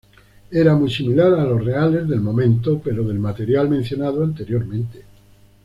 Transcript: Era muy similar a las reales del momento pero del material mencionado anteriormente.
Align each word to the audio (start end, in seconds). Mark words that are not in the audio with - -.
Era 0.49 0.73
muy 0.75 0.89
similar 0.89 1.31
a 1.35 1.45
las 1.45 1.63
reales 1.63 2.07
del 2.07 2.21
momento 2.21 2.79
pero 2.83 3.03
del 3.03 3.19
material 3.19 3.69
mencionado 3.69 4.23
anteriormente. 4.23 5.03